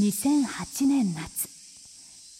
[0.00, 1.46] 2008年夏。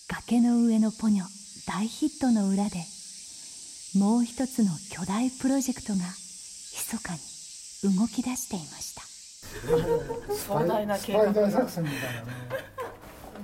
[0.08, 1.26] 崖の上のポニョ
[1.68, 2.78] 大ヒットの裏で
[3.94, 9.02] もう一つの巨大プロジェクトが密かに動き出していました。
[10.34, 11.50] 壮大な計画が。
[11.50, 12.32] 作戦みたいなね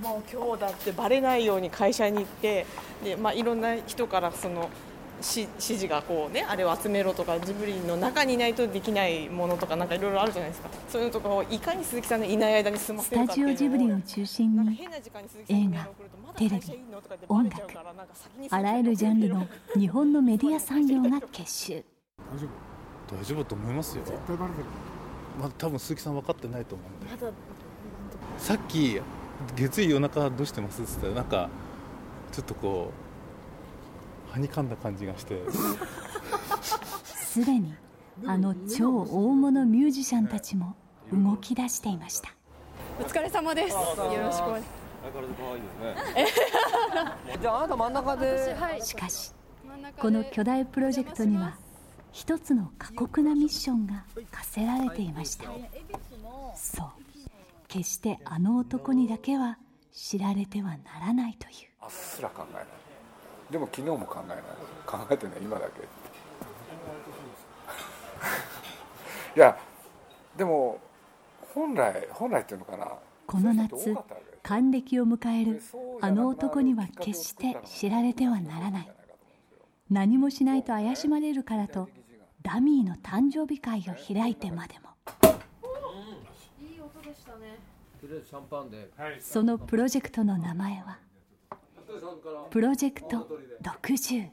[0.02, 2.64] もう今日だってバレないように会社に行って
[3.04, 4.70] で、まあ、いろんな人からその
[5.18, 10.68] 指示がこうねあれを集めろとかジブリの中にいないとできないものとかなんかいろいろあるじゃないですか。
[10.88, 14.82] そういうのとかをいかに鈴木さんのいない間に済ませるかスタジオジブリを中心に
[15.48, 15.88] 映画
[16.36, 16.84] テレビ
[17.28, 17.62] 音楽
[18.50, 18.96] あらゆる。
[18.96, 21.84] ジャンルの日本のメディア産業が結集。
[23.08, 24.04] 大丈夫と思いますよ。
[24.04, 24.64] 絶対バレてる。
[25.40, 27.32] まだ多分鈴木さん分かってないと思うんで、ま、
[28.38, 29.00] さっき
[29.54, 31.50] 月曜夜中どうしてますって言ったらなんか
[32.32, 33.05] ちょっとこう
[34.36, 35.40] はにかんだ感じがして。
[37.14, 37.74] すでに
[38.26, 40.76] あの超大物ミュージシャンたちも
[41.10, 42.34] 動き出していました。
[43.00, 43.70] お疲れ様です。
[43.70, 44.62] よろしくお願い。
[44.62, 44.68] しま
[47.32, 48.56] すじゃああなた真ん中で。
[48.82, 49.32] しかし
[49.98, 51.56] この巨大プロジェクトには
[52.12, 55.44] 一つの過酷なミッションが課せられていました。
[56.54, 56.88] そう。
[57.68, 59.58] 決してあの男にだけは
[59.92, 61.54] 知られてはならないという。
[61.80, 62.66] あっすら考えない
[63.50, 64.38] でも昨日も考えない。
[64.86, 65.36] 考えてない。
[65.40, 65.82] 今だけ。
[69.36, 69.58] いや
[70.36, 70.80] でも
[71.54, 72.88] 本来本来っていうのかな。
[73.26, 73.94] この夏
[74.42, 75.62] 還暦を迎える
[76.00, 78.90] あの男には決して知られてはならない。
[79.90, 81.88] 何もしないと怪しまれるからと
[82.42, 84.90] ダミーの誕生日会を開いてまでも。
[89.20, 90.98] そのプロジェクトの名前は？
[92.50, 93.28] プロジェクト
[93.62, 94.28] 60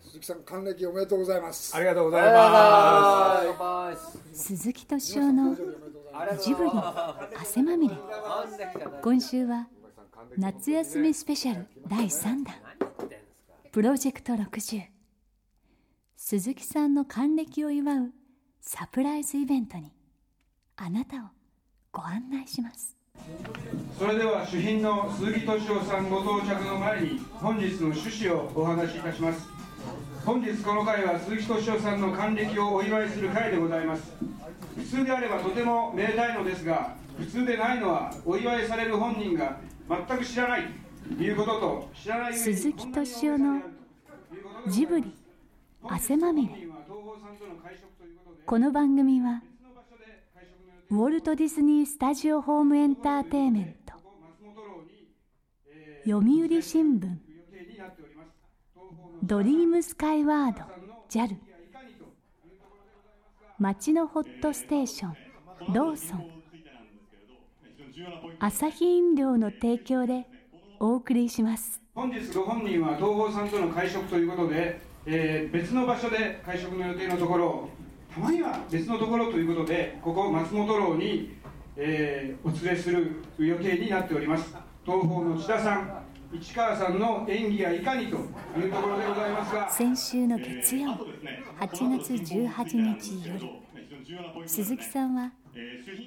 [0.00, 1.74] 鈴木さん還暦おめでとうございます。
[1.74, 2.22] ありがとうござい
[3.58, 4.18] ます。
[4.32, 5.56] 鈴木敏夫の
[6.38, 6.70] ジブリ
[7.40, 7.96] 汗まみれ。
[9.02, 9.68] 今週は
[10.36, 12.54] 夏休みスペシャル第3弾。
[13.72, 14.82] プロジェクト60
[16.16, 18.12] 鈴木さんの還暦を祝う
[18.60, 19.92] サプライズイベントに
[20.76, 21.20] あなたを
[21.90, 22.96] ご案内します
[24.02, 29.48] それでは主賓の鈴木敏夫さんご到着の前に本日の趣旨をお話しいたします。
[30.24, 34.12] 本日この会は鈴木敏夫さんの還暦をお祝いする会でございます。
[34.76, 40.64] 普通であればとてもめでたいのですが普通でないのはお祝いされる本人が全く知らない
[41.16, 43.60] ということと知らない鈴木敏夫の
[44.66, 45.14] ジブリ
[45.84, 46.54] 汗まみれ。
[48.44, 49.42] この番組は
[50.92, 53.94] ウォルト・ディズニー・スタジオ・ホーム・エンターテイメント。
[56.04, 57.16] 読売新聞。
[59.22, 60.64] ドリームスカイワード。
[61.08, 61.34] JAL
[63.58, 65.72] 町のホットステーション。
[65.72, 66.30] ローソン。
[68.38, 70.26] アサヒ飲料の提供で
[70.78, 71.80] お送りします。
[71.94, 77.70] 本日ご本人は東宝さんとの会食ということで、えー、別の場所で会食の予定のところ
[78.14, 81.36] たまには別のところということでここ松本楼に、
[81.76, 84.54] えー、お連れする予定になっております。
[84.84, 86.02] 東宝の千田さん
[86.32, 88.18] 市川さんの演技がいかにとい
[88.68, 90.90] うところでございますが先週の月曜
[91.60, 95.30] 8月18日夜鈴木さんは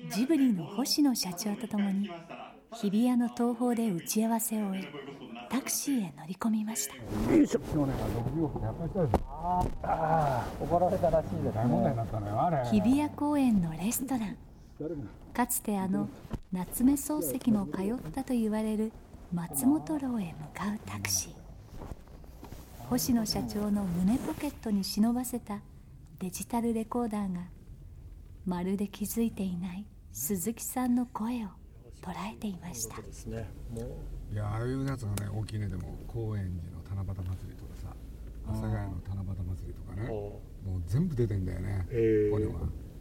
[0.09, 2.09] ジブリの星野社長とともに
[2.73, 4.87] 日比谷の東宝で打ち合わせを終え
[5.49, 6.95] タクシーへ乗り込みました
[10.59, 11.61] 怒られたらしいですね。
[12.71, 14.37] 日比谷公園のレストラン。
[15.33, 16.09] かつてあの
[16.51, 18.91] 夏目漱石も通ったと言われる
[19.33, 21.33] 松本楼へ向かうタクシー。
[22.89, 25.59] 星野社長の胸ポケットに忍ばせた
[26.19, 27.41] デジタルレコーダーが
[28.45, 31.49] まるで気づいていない鈴木さんの声を
[32.01, 32.97] 捉えていました。
[32.97, 33.01] い
[34.35, 35.67] やああいうやつがね大きいね。
[35.67, 37.64] でも高円寺の七夕祭りと
[38.47, 40.07] 阿佐ヶ谷の七夕祭りとかね。
[40.09, 40.41] も
[40.77, 42.53] う全部出てんだよね、えー、これは。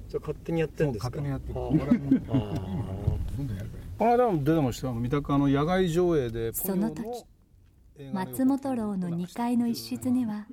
[0.08, 1.10] じゃ勝手にやってるんですか？
[1.10, 1.54] 勝手にやってる。
[1.54, 4.12] これはどんどんやるから。
[4.12, 7.06] あでも出てました三鷹の野外上映でその時
[8.12, 10.46] 松本楼の2階の一室には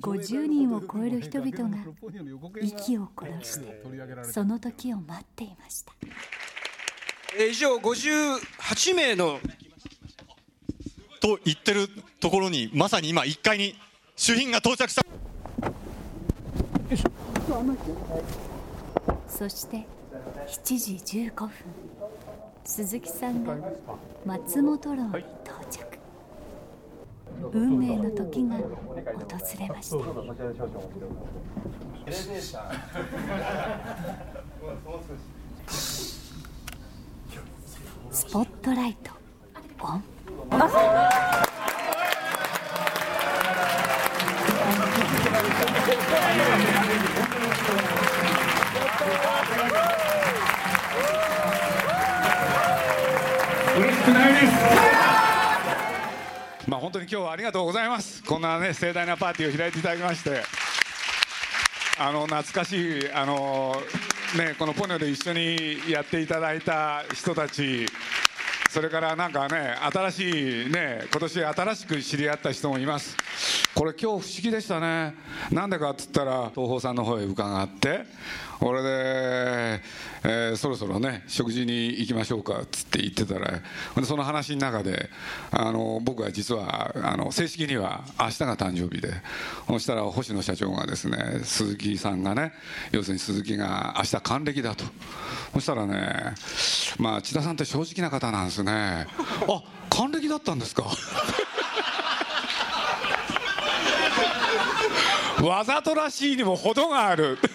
[0.00, 1.78] 50人を超える人々が
[2.60, 3.82] 息を殺して
[4.24, 5.94] その時を待っていました
[7.50, 9.38] 以上58名の
[11.22, 11.88] と言ってる
[12.20, 13.74] ところにまさに今1階に
[14.18, 15.02] 主賓が到着した。
[19.28, 19.86] そして
[20.48, 20.94] 7時
[21.30, 21.50] 15分。
[22.64, 23.54] 鈴木さんが
[24.24, 25.08] 松本楼に
[25.44, 25.98] 到着。
[27.52, 28.62] 運命の時が訪
[29.60, 29.98] れました。
[38.10, 39.12] スポットライト
[39.84, 40.02] オン。
[46.06, 46.14] 嬉
[53.92, 54.46] しくないです。
[56.68, 58.22] まあ本当に今日はありがとうございます。
[58.22, 60.44] こんなね盛大なパーティーを開いていただきまして。
[61.98, 63.74] あの懐かしいあの
[64.38, 67.86] ねこのポニョで一緒にやっていただいた人たち。
[68.70, 73.16] それからなんかね新しいね今年新しく知り合った人もいます。
[73.74, 75.14] これ今日不思議でしたね。
[75.50, 78.04] なんでかっつったら東宝さんの方へ伺って
[78.58, 79.82] これで、
[80.24, 83.60] えー、そろそろね食事に行きましょうかっつって言ってたら
[84.04, 85.10] その話の中で
[85.50, 89.10] あの僕は実はあの正式には明日が誕生日で
[89.68, 92.52] そしたら星野社長がですね鈴木さんがね
[92.92, 94.84] 要するに鈴木が明日還暦だと。
[95.52, 96.34] そしたらね
[96.98, 98.72] まあ千田さんって正直な方なんですね。
[98.72, 99.06] あ
[99.90, 100.84] 還暦だったんですか。
[105.42, 107.38] わざとらしいにも程がある。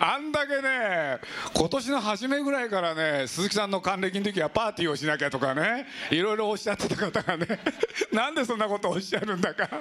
[0.00, 1.18] あんだけね
[1.52, 7.58] 今年の初めぐらいからね鈴木さんの還暦の時はパーティーをしなきゃとかねいろいろおっしゃってた方がね
[8.12, 9.68] なんでそんなことをおっしゃるんだか。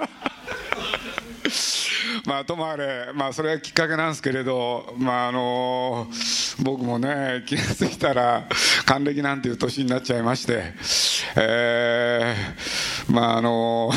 [2.26, 6.08] まあともあれ、まあ、それがきっかけなんですけれど、まああの
[6.60, 8.48] 僕もね気が付いたら
[8.86, 10.74] 還暦なんていう年になっちゃいまして、
[11.36, 13.92] えー、まああの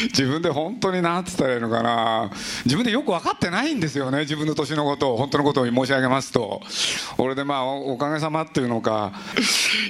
[0.12, 2.30] 自分で本当に何て言ったらいいのかな。
[2.64, 4.20] 自分でよく分かってないんですよね。
[4.20, 6.62] 自分の年のことを本当のことを申し上げますと。
[7.18, 9.12] 俺でまあおかげさまっていうのか。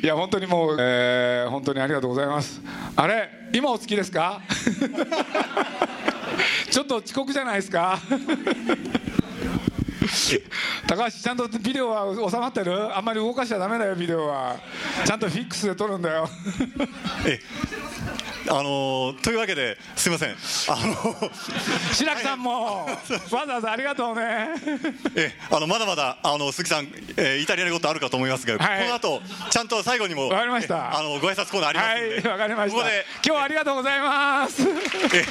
[0.02, 2.60] いや本当にもう、えー、本当にありがとうございます。
[2.96, 4.40] あれ今お好きですか？
[6.70, 7.98] ちょっと遅刻じゃないですか？
[10.86, 12.96] 高橋ちゃんとビデオは収まってる？
[12.96, 14.56] あんまり動かしちゃダメだよビデオは。
[15.04, 16.28] ちゃんとフィックスで撮るんだよ。
[17.26, 17.38] え
[18.50, 20.30] あのというわけですみません。
[20.30, 21.30] あの
[21.94, 24.48] 白木さんも、わざわざありがとうね。
[25.14, 30.98] えあのまだまだあの鈴木さん、えー、イタリアのことあるかと思いますが、はい、この後ちゃんと最後にもわかりました。
[30.98, 32.28] あのご挨拶コーナーありますので。
[32.28, 32.76] はいわかりました。
[32.76, 34.62] ここで今日はありがとうございます。
[34.62, 35.24] え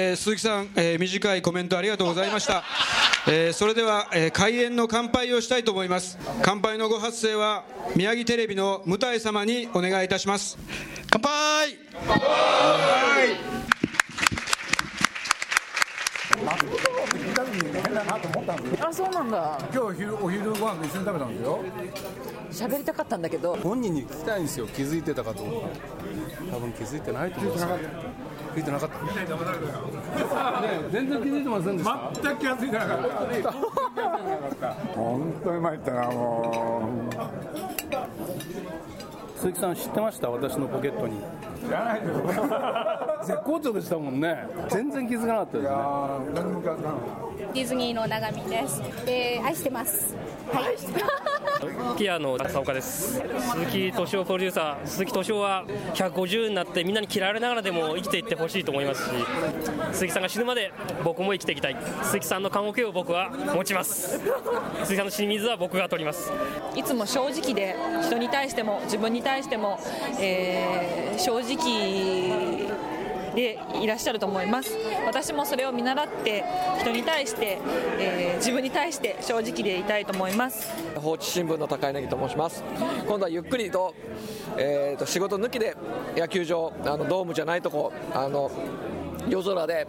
[0.00, 2.62] えー、鈴木さん、えー、短いコメントありがとうございました、
[3.30, 6.18] えー、それでは、えー、開演の乾杯をしたいと思います。
[6.40, 7.64] 乾杯のご発声は
[7.94, 10.56] 宮城テレビの向井様にお願いいたします。
[11.10, 11.78] 乾杯！
[12.06, 13.58] 乾杯！
[18.80, 19.58] あそうなんだ。
[19.74, 21.64] 今日昼お昼ご飯一緒に食べたんですよ。
[22.50, 23.56] 喋りたかったんだけど。
[23.56, 24.66] 本人に聞きたいんですよ。
[24.68, 25.68] 気づいてたかどうか。
[26.50, 27.66] 多分気づいてないと思います
[28.58, 28.96] 気づいてなかった
[30.60, 32.10] ね全然気づいてませんでした？
[32.22, 32.98] 全く気が付いてなかっ
[34.62, 34.72] た。
[34.94, 37.14] 本当に参ったなもう。
[39.38, 40.30] 鈴木さん知ってました？
[40.30, 41.20] 私のポケットに。
[41.64, 42.06] 知らないで
[43.22, 43.28] す。
[43.28, 44.46] 絶好調でしたもんね。
[44.68, 45.76] 全然気づかなかったですね。
[46.34, 46.98] 何も気づかなかっ
[47.48, 47.52] た。
[47.54, 48.82] ディズニーの長見です。
[49.06, 50.16] で愛してます。
[50.52, 50.76] はい
[51.96, 53.20] ピアの笹岡です。
[53.52, 54.86] 鈴木敏夫プロデューサー。
[54.86, 55.64] 鈴木敏夫は
[55.94, 59.10] 150になってみんなに嫌われながらでも生きていってほしいと思いますし
[59.92, 60.72] 鈴木さんが死ぬまで
[61.02, 61.76] 僕も生きていきたい。
[62.02, 64.20] 鈴木さんの棺桶を僕は持ちます。
[64.84, 66.30] 鈴木さんの死に水は僕が取ります。
[66.76, 69.78] いつも正直で人に対しても自分に対しても、
[70.20, 72.57] えー、正直
[73.38, 74.76] でいらっしゃると思います。
[75.06, 76.44] 私もそれを見習って
[76.80, 77.58] 人に対して、
[77.98, 80.72] えー、自分に対して正直でいたいと思います。
[80.96, 82.64] 放置新聞の高柳と申します。
[83.06, 83.94] 今度はゆっくりと,、
[84.56, 85.76] えーと、仕事抜きで
[86.16, 88.50] 野球場あのドームじゃないとこあの
[89.28, 89.86] 夜空で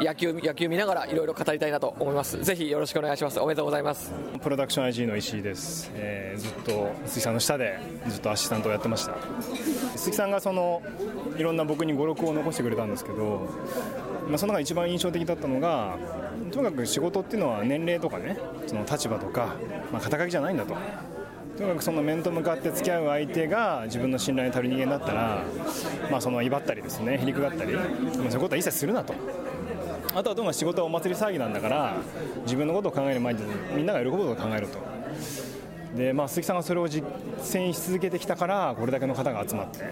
[0.00, 2.42] 野球野球見ながらいろいろ語りたいなと思います。
[2.42, 3.38] ぜひよろしくお願いします。
[3.38, 4.10] おめでとうございます。
[4.42, 7.78] プロダクション IG の石井です、えー、ずっと鈴木さんの下で
[8.08, 9.14] ずっとアシスタントをやってました。
[9.96, 10.82] 鈴木さんがその
[11.36, 13.48] いろんな僕に語録を残してくれたんですけど、
[14.28, 15.98] まあ、その中一番印象的だったのが
[16.50, 19.54] とにかく仕事っていうのは年齢とかねその立場とか、
[19.92, 20.74] まあ、肩書きじゃないんだと。
[21.58, 25.44] とにかくその面と向かって付き合う相手が自分の信頼に足る人間だったら、
[26.10, 29.12] まあ、その威張ったりですねへりくだったり、まあ、そういうことは一切するなと。
[30.14, 31.96] あとはどんな仕事はお祭り騒ぎなんだから
[32.42, 33.40] 自分のことを考える前に
[33.74, 34.78] みんなが喜ぶことを考えると。
[35.96, 37.06] で、まあ、鈴木さんがそれを実
[37.40, 39.84] 践し続けてきたからこれだけの方が集まって。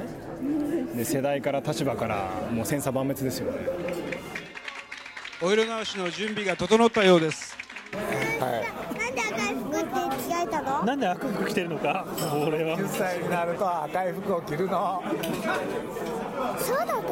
[0.97, 3.59] で世代から立場からもう千差万別ですよね。
[5.41, 7.57] お色直しの準備が整ったようです。
[8.41, 8.99] はい。
[8.99, 10.85] なんで赤い服って着替えたの？
[10.85, 12.07] なんで赤い服着てるのか？
[12.47, 12.77] 俺は。
[12.79, 15.03] 10歳になると赤い服を着るの。
[16.59, 17.03] そうだったの？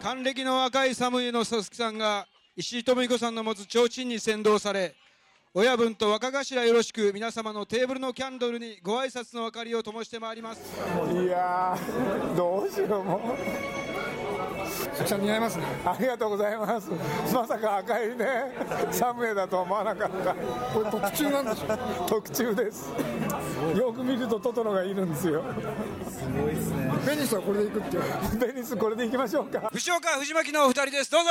[0.00, 2.26] 還暦の若い寒いの鈴木さんが
[2.58, 4.94] 石井智彦さんの持つ提灯に先導され
[5.52, 10.62] 親分と若頭よろしく皆様のテーブルのキャンドルにご挨拶の明かりを灯してまいります。
[11.12, 11.78] いや
[12.34, 13.36] どうしようも。
[15.16, 15.64] う似合いますね。
[15.84, 16.90] ありがとうございます。
[17.32, 18.26] まさか赤いね
[18.90, 20.34] サムエだと思わなかった。
[20.34, 22.90] これ特注なんでしょ特注です。
[23.76, 25.42] よく見るとトトロがいるんですよ。
[26.08, 26.90] すごいですね。
[27.06, 28.02] ベニスはこれでいくっていう。
[28.38, 29.70] ベニスこれでいきましょうか。
[29.72, 31.10] 藤岡藤巻のお二人です。
[31.10, 31.30] どうぞ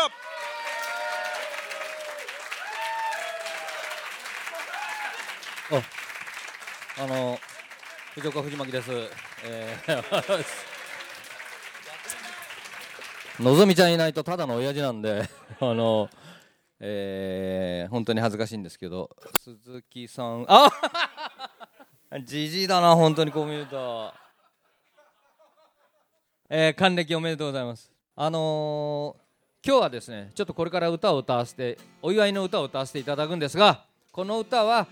[6.97, 7.37] あの
[8.13, 8.89] 藤岡藤巻です、
[9.45, 10.65] えー
[13.43, 15.27] のぞみちゃんいないとただの親父なんで
[15.59, 16.09] あの
[16.79, 20.69] えー、本当に恥ずかしいんですけど鈴木さんあ
[22.23, 24.13] じじいだな本当にこう見ると。
[26.47, 27.91] えー、還暦おめでとうございます。
[28.15, 33.83] あのー、今日はですねちょっとこれから歌を歌わせてお祝いの歌を歌わせていただくんですが
[34.13, 34.87] この歌は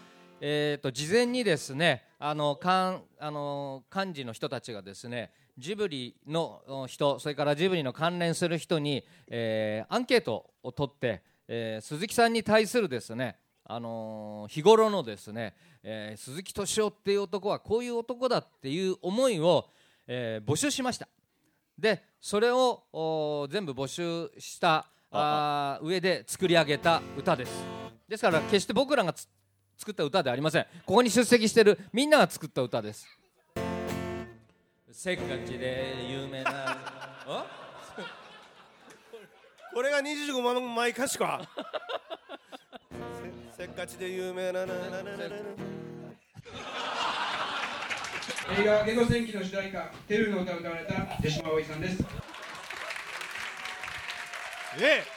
[0.45, 19.69] えーと、と事前にですねあのかんあの幹事の人たちがですねジブリの人それからジブリの関連する人に、えー、アンケートを取って、えー、鈴木さんに対するですねあのー、日頃のですね、えー、鈴木敏夫っていう男はこういう男だっていう思いを、
[20.07, 21.07] えー、募集しました。
[21.79, 27.51] でそれを全部募集したあ上で作り上げた歌です。
[28.09, 29.15] ですから決して僕らが
[29.77, 30.63] 作った歌ではありません。
[30.85, 33.07] ここに出席しているみんなが作った歌です。
[34.91, 36.77] せっかちで有名な。
[39.73, 41.41] これが25万の前歌詞か。
[43.57, 44.65] せっかちで有名な。
[44.65, 45.13] ななななな
[48.59, 52.03] 映画「ゲド戦記」の主題歌「テルの歌を歌われた手島葵さんです。
[54.79, 55.12] ええ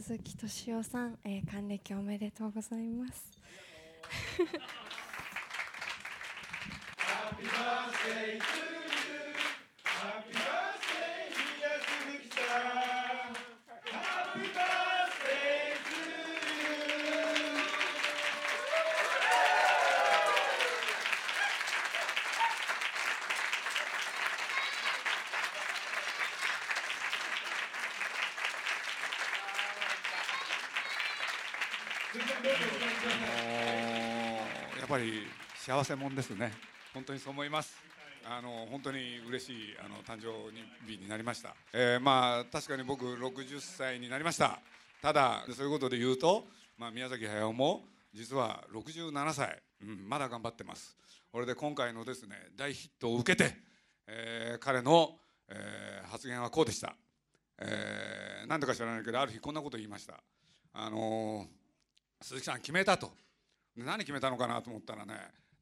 [0.00, 3.30] 鈴木敏夫さん、えー、還暦おめでとうございます。
[6.98, 8.53] Happy birthday
[34.94, 36.52] ぱり幸せもんですね。
[36.92, 37.74] 本当にそう思います。
[38.24, 40.52] あの本当に嬉しいあの誕生
[40.88, 44.60] 日になりました、えー、まあ確かに僕60歳になりました。
[45.02, 46.44] ただそういうことで言うと、
[46.78, 47.82] まあ、宮崎駿も
[48.14, 50.96] 実は67歳、うん、まだ頑張ってます。
[51.32, 53.56] これで今回のですね大ヒットを受けて、
[54.06, 55.16] えー、彼の、
[55.48, 56.94] えー、発言はこうでした、
[57.58, 60.22] えー、何でか知らないけどある日こんなこと言いました。
[60.72, 61.64] あのー
[62.22, 63.12] 鈴木さん決めたと
[63.76, 65.14] 何決めたのかなと思ったらね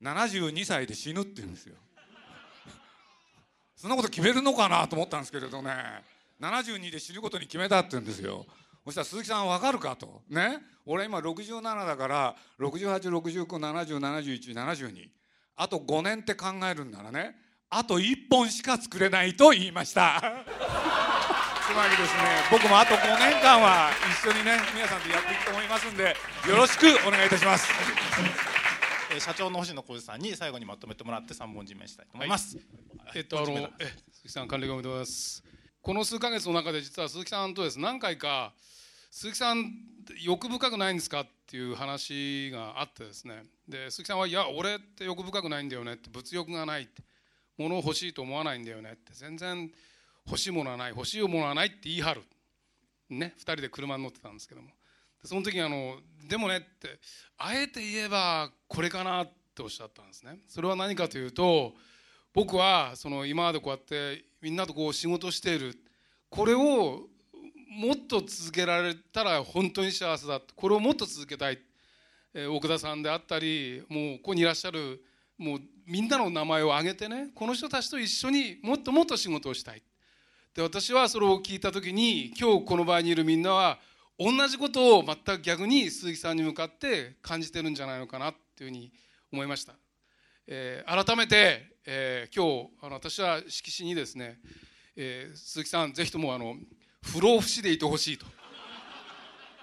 [0.03, 1.77] 72歳で死ぬって言うんですよ。
[3.77, 5.73] そんなこと決めるのかなと思ったんですけれどね
[6.41, 8.47] 72で死ぬことに決めたって言うんですよ。
[8.85, 10.23] そしたら鈴木さん分かるかと。
[10.29, 10.59] ね？
[10.85, 15.09] 俺今67だから6869707172
[15.57, 17.37] あと5年って考えるんならね
[17.71, 20.21] あと1本しか作れないと言いました。
[21.73, 22.21] つまりですね。
[22.51, 26.15] 僕もあと5年間は一緒にね皆さんとやっていくと思いますんで
[26.47, 27.73] よろしくお願いいたします。
[29.19, 32.65] 社長の星野浩二さんに最後にまとめてもらって3本締めしたいと思います、はい、
[33.17, 35.43] えっとあのえ鈴木さん管理おめでございます。
[35.81, 37.81] この数か月の中で実は鈴木さんとです。
[37.81, 38.53] 何回か
[39.11, 39.73] 鈴木さん
[40.23, 43.45] 欲深くないんですかっていう話があってですね。
[43.67, 47.03] で鈴木さんはいや俺って欲深くないんだよねって物欲がないって
[47.57, 49.71] 物を欲しいと思わないんだよねって全然
[50.27, 52.23] 欲しいものはない欲しいものはないって言い張る。
[53.11, 54.71] ね2人で車に乗ってたんですけども。
[55.25, 55.99] その時にあの
[56.29, 56.99] でもねって
[57.39, 60.41] あえて言えばこれかなっておっしゃったんですね。
[60.49, 61.75] それは何かというと
[62.33, 65.79] 僕はその今までこうやってみんなとこう仕事している。
[66.29, 67.09] これを
[67.69, 70.41] もっと続けられたら本当に幸せだ。
[70.57, 71.59] これをもっと続けたい、
[72.35, 75.03] えー、奥田さんであったりもうここにいらっしゃる
[75.39, 79.83] もうみんなの名前を挙げてねこの人たちと一緒にもっともっと仕事をしたい。
[80.55, 83.79] で私はそれを聞いた時に今日この場にいるみんなは
[84.19, 88.93] 同じことを全く逆に鈴木さんに向かって感じてるんじゃないのかなっていうふうに
[89.33, 89.73] 思いました、
[90.47, 94.39] えー、改めて、えー、今日あの私は色紙にですね、
[94.95, 96.55] えー、鈴木さんぜひともあの
[97.03, 98.27] 不老不死でいてほしいと。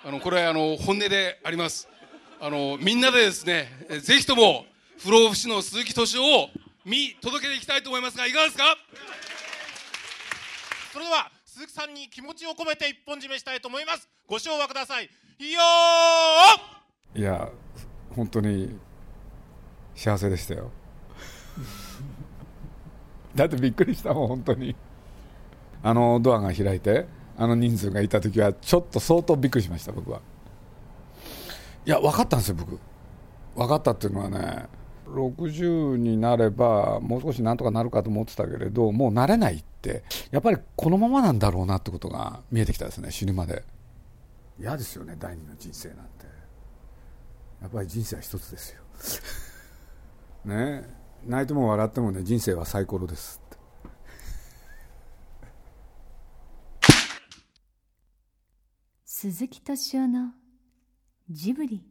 [0.04, 1.88] あのこれあの本音であります。
[2.40, 3.68] あのみんなでですね
[4.02, 4.66] ぜひとも
[4.98, 6.50] 不老不死の鈴木敏夫を
[6.86, 8.76] 見届けていきたいと思いますがいかがですか？
[10.92, 14.10] それでは鈴木さんに気持ちを込めて一本締めしたいと思います。
[14.28, 15.04] ご唱和ください。
[15.04, 15.10] よ
[17.16, 17.50] いや
[18.16, 18.78] 本当に
[19.96, 20.72] 幸せでしたよ。
[23.36, 24.76] だってびっくりしたもん本当に。
[25.82, 27.06] あのドアが開いて
[27.38, 30.22] あの人数がいた時はちょっと相当びっくりしました僕は。
[31.86, 32.80] いや分かったんですよ僕。
[33.56, 34.68] 分かったっていうのはね
[35.14, 43.64] 60になればもう少しなんとかなるかと思ってたけれどもうなれないってやっぱりこのままなんだろうなってことが見えてきたですね死ぬまで。
[44.60, 46.26] 嫌ですよね第二の人生なんて。
[47.62, 48.82] やっぱり人生は一つですよ。
[50.54, 51.00] ね。
[51.26, 53.42] 泣いても笑ってもね人生はサイコロです
[59.06, 60.32] 鈴木敏夫の
[61.30, 61.84] ジブリ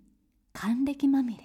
[0.55, 1.45] 還暦まみれ